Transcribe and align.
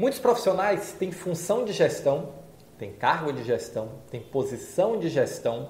Muitos 0.00 0.18
profissionais 0.18 0.96
têm 0.98 1.12
função 1.12 1.62
de 1.62 1.74
gestão, 1.74 2.30
têm 2.78 2.90
cargo 2.90 3.34
de 3.34 3.44
gestão, 3.44 3.90
têm 4.10 4.18
posição 4.18 4.98
de 4.98 5.10
gestão, 5.10 5.68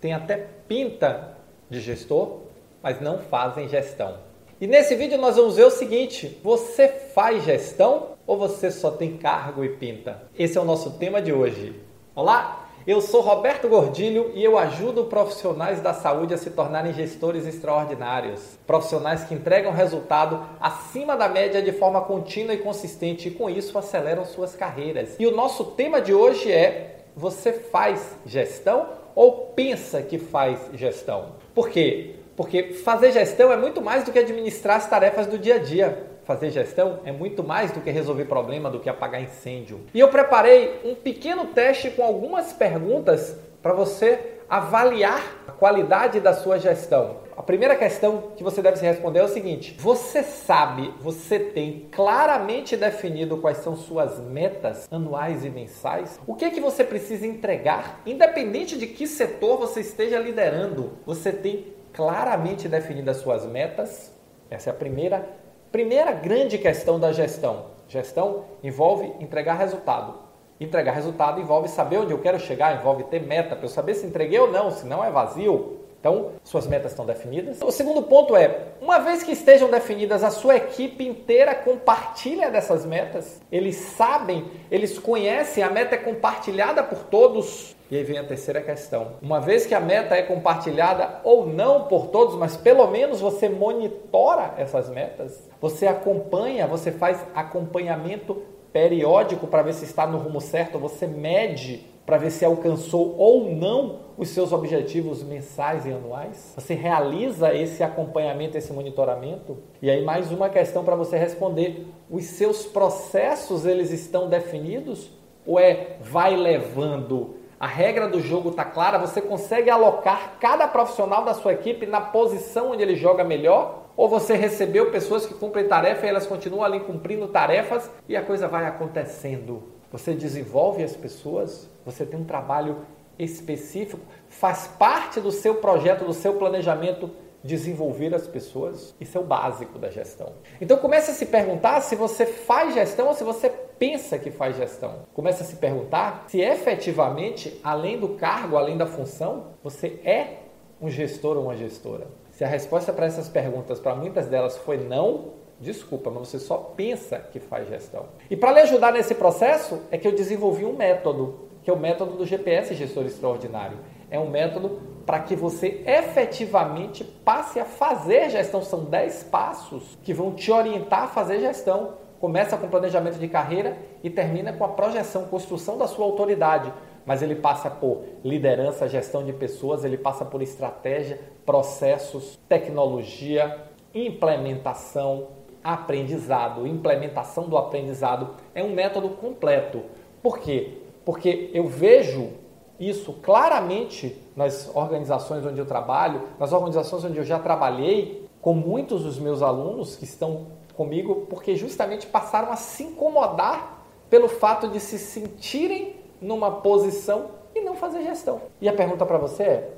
têm 0.00 0.12
até 0.12 0.48
pinta 0.66 1.36
de 1.70 1.80
gestor, 1.80 2.40
mas 2.82 3.00
não 3.00 3.20
fazem 3.20 3.68
gestão. 3.68 4.18
E 4.60 4.66
nesse 4.66 4.96
vídeo 4.96 5.16
nós 5.16 5.36
vamos 5.36 5.54
ver 5.54 5.62
o 5.62 5.70
seguinte: 5.70 6.40
você 6.42 6.88
faz 6.88 7.44
gestão 7.44 8.16
ou 8.26 8.36
você 8.36 8.68
só 8.72 8.90
tem 8.90 9.16
cargo 9.16 9.64
e 9.64 9.68
pinta? 9.68 10.24
Esse 10.36 10.58
é 10.58 10.60
o 10.60 10.64
nosso 10.64 10.98
tema 10.98 11.22
de 11.22 11.32
hoje. 11.32 11.80
Olá, 12.16 12.67
eu 12.88 13.02
sou 13.02 13.20
Roberto 13.20 13.68
Gordilho 13.68 14.32
e 14.34 14.42
eu 14.42 14.56
ajudo 14.56 15.04
profissionais 15.04 15.78
da 15.78 15.92
saúde 15.92 16.32
a 16.32 16.38
se 16.38 16.48
tornarem 16.48 16.94
gestores 16.94 17.46
extraordinários. 17.46 18.58
Profissionais 18.66 19.24
que 19.24 19.34
entregam 19.34 19.74
resultado 19.74 20.42
acima 20.58 21.14
da 21.14 21.28
média 21.28 21.60
de 21.60 21.70
forma 21.70 22.00
contínua 22.00 22.54
e 22.54 22.56
consistente 22.56 23.28
e 23.28 23.30
com 23.30 23.50
isso 23.50 23.76
aceleram 23.76 24.24
suas 24.24 24.56
carreiras. 24.56 25.16
E 25.18 25.26
o 25.26 25.36
nosso 25.36 25.66
tema 25.66 26.00
de 26.00 26.14
hoje 26.14 26.50
é: 26.50 27.00
você 27.14 27.52
faz 27.52 28.16
gestão 28.24 28.86
ou 29.14 29.52
pensa 29.54 30.00
que 30.00 30.16
faz 30.18 30.58
gestão? 30.72 31.32
Por 31.54 31.68
quê? 31.68 32.14
Porque 32.34 32.72
fazer 32.72 33.12
gestão 33.12 33.52
é 33.52 33.56
muito 33.58 33.82
mais 33.82 34.02
do 34.02 34.12
que 34.12 34.18
administrar 34.18 34.78
as 34.78 34.88
tarefas 34.88 35.26
do 35.26 35.36
dia 35.38 35.56
a 35.56 35.58
dia 35.58 36.06
fazer 36.28 36.50
gestão 36.50 37.00
é 37.06 37.10
muito 37.10 37.42
mais 37.42 37.72
do 37.72 37.80
que 37.80 37.90
resolver 37.90 38.26
problema, 38.26 38.68
do 38.68 38.78
que 38.78 38.90
apagar 38.90 39.22
incêndio. 39.22 39.80
E 39.94 39.98
eu 39.98 40.08
preparei 40.08 40.78
um 40.84 40.94
pequeno 40.94 41.46
teste 41.46 41.90
com 41.90 42.02
algumas 42.04 42.52
perguntas 42.52 43.34
para 43.62 43.72
você 43.72 44.34
avaliar 44.46 45.22
a 45.48 45.52
qualidade 45.52 46.20
da 46.20 46.34
sua 46.34 46.58
gestão. 46.58 47.20
A 47.34 47.42
primeira 47.42 47.74
questão 47.76 48.32
que 48.36 48.44
você 48.44 48.60
deve 48.60 48.76
se 48.76 48.84
responder 48.84 49.20
é 49.20 49.24
o 49.24 49.28
seguinte: 49.28 49.74
você 49.80 50.22
sabe, 50.22 50.92
você 51.00 51.38
tem 51.38 51.88
claramente 51.90 52.76
definido 52.76 53.38
quais 53.38 53.58
são 53.58 53.74
suas 53.74 54.20
metas 54.20 54.86
anuais 54.92 55.46
e 55.46 55.48
mensais? 55.48 56.20
O 56.26 56.34
que 56.34 56.44
é 56.44 56.50
que 56.50 56.60
você 56.60 56.84
precisa 56.84 57.26
entregar? 57.26 58.02
Independente 58.04 58.76
de 58.76 58.86
que 58.86 59.06
setor 59.06 59.56
você 59.56 59.80
esteja 59.80 60.18
liderando, 60.18 60.98
você 61.06 61.32
tem 61.32 61.72
claramente 61.94 62.68
definido 62.68 63.10
as 63.10 63.16
suas 63.16 63.46
metas? 63.46 64.12
Essa 64.50 64.68
é 64.68 64.72
a 64.72 64.76
primeira 64.76 65.47
Primeira 65.70 66.12
grande 66.12 66.56
questão 66.56 66.98
da 66.98 67.12
gestão. 67.12 67.66
Gestão 67.88 68.44
envolve 68.62 69.12
entregar 69.20 69.54
resultado. 69.54 70.14
Entregar 70.58 70.92
resultado 70.92 71.40
envolve 71.40 71.68
saber 71.68 71.98
onde 71.98 72.12
eu 72.12 72.20
quero 72.20 72.40
chegar, 72.40 72.76
envolve 72.76 73.04
ter 73.04 73.20
meta 73.20 73.54
para 73.54 73.66
eu 73.66 73.68
saber 73.68 73.94
se 73.94 74.06
entreguei 74.06 74.38
ou 74.38 74.50
não, 74.50 74.70
se 74.70 74.86
não 74.86 75.04
é 75.04 75.10
vazio. 75.10 75.78
Então, 76.00 76.32
suas 76.42 76.66
metas 76.66 76.92
estão 76.92 77.04
definidas. 77.04 77.60
O 77.60 77.70
segundo 77.70 78.02
ponto 78.02 78.34
é, 78.34 78.68
uma 78.80 78.98
vez 78.98 79.22
que 79.22 79.32
estejam 79.32 79.68
definidas, 79.68 80.24
a 80.24 80.30
sua 80.30 80.56
equipe 80.56 81.06
inteira 81.06 81.54
compartilha 81.54 82.50
dessas 82.50 82.86
metas. 82.86 83.40
Eles 83.50 83.76
sabem, 83.76 84.46
eles 84.70 84.98
conhecem, 84.98 85.62
a 85.62 85.68
meta 85.70 85.96
é 85.96 85.98
compartilhada 85.98 86.82
por 86.82 87.00
todos. 87.04 87.76
E 87.90 87.96
aí 87.96 88.04
vem 88.04 88.18
a 88.18 88.24
terceira 88.24 88.60
questão. 88.60 89.12
Uma 89.22 89.40
vez 89.40 89.64
que 89.64 89.74
a 89.74 89.80
meta 89.80 90.14
é 90.14 90.22
compartilhada 90.22 91.20
ou 91.24 91.46
não 91.46 91.84
por 91.84 92.08
todos, 92.08 92.34
mas 92.36 92.56
pelo 92.56 92.86
menos 92.88 93.20
você 93.20 93.48
monitora 93.48 94.54
essas 94.58 94.90
metas, 94.90 95.48
você 95.60 95.86
acompanha, 95.86 96.66
você 96.66 96.92
faz 96.92 97.24
acompanhamento 97.34 98.42
periódico 98.72 99.46
para 99.46 99.62
ver 99.62 99.72
se 99.72 99.84
está 99.84 100.06
no 100.06 100.18
rumo 100.18 100.40
certo, 100.40 100.78
você 100.78 101.06
mede 101.06 101.86
para 102.04 102.18
ver 102.18 102.30
se 102.30 102.44
alcançou 102.44 103.14
ou 103.18 103.50
não 103.50 104.00
os 104.18 104.30
seus 104.30 104.52
objetivos 104.52 105.22
mensais 105.22 105.86
e 105.86 105.90
anuais? 105.90 106.52
Você 106.56 106.74
realiza 106.74 107.54
esse 107.54 107.82
acompanhamento, 107.82 108.58
esse 108.58 108.72
monitoramento? 108.72 109.58
E 109.80 109.90
aí 109.90 110.04
mais 110.04 110.30
uma 110.30 110.50
questão 110.50 110.84
para 110.84 110.94
você 110.94 111.16
responder: 111.16 111.86
os 112.10 112.24
seus 112.24 112.66
processos 112.66 113.64
eles 113.64 113.90
estão 113.90 114.28
definidos 114.28 115.10
ou 115.46 115.58
é 115.58 115.96
vai 116.00 116.36
levando 116.36 117.37
a 117.60 117.66
regra 117.66 118.08
do 118.08 118.20
jogo 118.20 118.50
está 118.50 118.64
clara, 118.64 118.98
você 118.98 119.20
consegue 119.20 119.68
alocar 119.68 120.36
cada 120.38 120.68
profissional 120.68 121.24
da 121.24 121.34
sua 121.34 121.52
equipe 121.52 121.86
na 121.86 122.00
posição 122.00 122.70
onde 122.70 122.82
ele 122.82 122.94
joga 122.94 123.24
melhor? 123.24 123.86
Ou 123.96 124.08
você 124.08 124.34
recebeu 124.34 124.92
pessoas 124.92 125.26
que 125.26 125.34
cumprem 125.34 125.66
tarefa 125.66 126.06
e 126.06 126.08
elas 126.08 126.26
continuam 126.26 126.62
ali 126.62 126.78
cumprindo 126.80 127.26
tarefas 127.26 127.90
e 128.08 128.16
a 128.16 128.22
coisa 128.22 128.46
vai 128.46 128.64
acontecendo? 128.64 129.72
Você 129.90 130.14
desenvolve 130.14 130.84
as 130.84 130.94
pessoas, 130.94 131.68
você 131.84 132.06
tem 132.06 132.20
um 132.20 132.24
trabalho 132.24 132.76
específico, 133.18 134.02
faz 134.28 134.68
parte 134.68 135.20
do 135.20 135.32
seu 135.32 135.56
projeto, 135.56 136.04
do 136.04 136.12
seu 136.12 136.34
planejamento 136.34 137.10
desenvolver 137.42 138.14
as 138.14 138.26
pessoas. 138.26 138.94
Isso 139.00 139.16
é 139.16 139.20
o 139.20 139.24
básico 139.24 139.78
da 139.78 139.90
gestão. 139.90 140.32
Então 140.60 140.76
comece 140.78 141.10
a 141.10 141.14
se 141.14 141.26
perguntar 141.26 141.80
se 141.80 141.94
você 141.94 142.26
faz 142.26 142.74
gestão 142.74 143.08
ou 143.08 143.14
se 143.14 143.24
você 143.24 143.48
pensa 143.48 144.18
que 144.18 144.30
faz 144.30 144.56
gestão. 144.56 145.06
Comece 145.14 145.42
a 145.42 145.46
se 145.46 145.56
perguntar 145.56 146.24
se 146.28 146.40
efetivamente, 146.40 147.60
além 147.62 147.98
do 147.98 148.10
cargo, 148.10 148.56
além 148.56 148.76
da 148.76 148.86
função, 148.86 149.48
você 149.62 150.00
é 150.04 150.38
um 150.80 150.88
gestor 150.88 151.36
ou 151.36 151.44
uma 151.44 151.56
gestora. 151.56 152.06
Se 152.32 152.44
a 152.44 152.48
resposta 152.48 152.92
para 152.92 153.06
essas 153.06 153.28
perguntas, 153.28 153.80
para 153.80 153.94
muitas 153.94 154.26
delas, 154.26 154.56
foi 154.56 154.76
não, 154.76 155.32
desculpa, 155.60 156.10
mas 156.10 156.28
você 156.28 156.38
só 156.38 156.56
pensa 156.56 157.18
que 157.18 157.40
faz 157.40 157.68
gestão. 157.68 158.06
E 158.30 158.36
para 158.36 158.52
lhe 158.52 158.60
ajudar 158.60 158.92
nesse 158.92 159.14
processo, 159.14 159.80
é 159.90 159.98
que 159.98 160.06
eu 160.06 160.12
desenvolvi 160.12 160.64
um 160.64 160.72
método, 160.72 161.48
que 161.62 161.70
é 161.70 161.72
o 161.72 161.78
método 161.78 162.16
do 162.16 162.24
GPS 162.24 162.74
Gestor 162.74 163.06
Extraordinário. 163.06 163.78
É 164.10 164.18
um 164.18 164.30
método 164.30 164.80
para 165.04 165.20
que 165.20 165.34
você 165.34 165.82
efetivamente 165.86 167.02
passe 167.02 167.58
a 167.60 167.64
fazer 167.64 168.30
gestão. 168.30 168.62
São 168.62 168.84
10 168.84 169.24
passos 169.24 169.98
que 170.02 170.12
vão 170.14 170.32
te 170.32 170.50
orientar 170.50 171.04
a 171.04 171.08
fazer 171.08 171.40
gestão. 171.40 171.94
Começa 172.20 172.56
com 172.56 172.68
planejamento 172.68 173.18
de 173.18 173.28
carreira 173.28 173.78
e 174.02 174.10
termina 174.10 174.52
com 174.52 174.64
a 174.64 174.68
projeção, 174.68 175.26
construção 175.26 175.78
da 175.78 175.86
sua 175.86 176.04
autoridade. 176.04 176.72
Mas 177.06 177.22
ele 177.22 177.36
passa 177.36 177.70
por 177.70 178.04
liderança, 178.24 178.88
gestão 178.88 179.24
de 179.24 179.32
pessoas, 179.32 179.84
ele 179.84 179.96
passa 179.96 180.24
por 180.24 180.42
estratégia, 180.42 181.20
processos, 181.46 182.38
tecnologia, 182.48 183.64
implementação, 183.94 185.28
aprendizado, 185.62 186.66
implementação 186.66 187.48
do 187.48 187.56
aprendizado. 187.56 188.34
É 188.54 188.62
um 188.62 188.74
método 188.74 189.10
completo. 189.10 189.82
Por 190.22 190.38
quê? 190.38 190.78
Porque 191.04 191.50
eu 191.54 191.66
vejo 191.66 192.30
isso 192.78 193.12
claramente 193.12 194.20
nas 194.36 194.70
organizações 194.74 195.44
onde 195.44 195.58
eu 195.58 195.66
trabalho, 195.66 196.22
nas 196.38 196.52
organizações 196.52 197.04
onde 197.04 197.18
eu 197.18 197.24
já 197.24 197.38
trabalhei, 197.38 198.28
com 198.40 198.54
muitos 198.54 199.02
dos 199.02 199.18
meus 199.18 199.42
alunos 199.42 199.96
que 199.96 200.04
estão 200.04 200.46
comigo 200.74 201.26
porque 201.28 201.56
justamente 201.56 202.06
passaram 202.06 202.52
a 202.52 202.56
se 202.56 202.84
incomodar 202.84 203.84
pelo 204.08 204.28
fato 204.28 204.68
de 204.68 204.78
se 204.78 204.98
sentirem 204.98 205.96
numa 206.20 206.50
posição 206.50 207.32
e 207.54 207.60
não 207.60 207.74
fazer 207.74 208.02
gestão. 208.02 208.42
E 208.60 208.68
a 208.68 208.72
pergunta 208.72 209.04
para 209.04 209.18
você 209.18 209.42
é: 209.42 209.70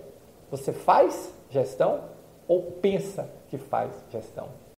você 0.51 0.73
faz 0.73 1.33
gestão 1.49 2.03
ou 2.47 2.63
pensa 2.63 3.31
que 3.49 3.57
faz 3.57 3.91
gestão? 4.11 4.49